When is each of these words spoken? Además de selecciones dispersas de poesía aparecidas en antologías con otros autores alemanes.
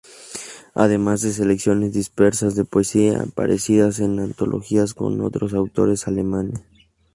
Además 0.73 1.21
de 1.21 1.31
selecciones 1.31 1.93
dispersas 1.93 2.55
de 2.55 2.65
poesía 2.65 3.21
aparecidas 3.21 3.99
en 3.99 4.19
antologías 4.19 4.95
con 4.95 5.21
otros 5.21 5.53
autores 5.53 6.07
alemanes. 6.07 6.63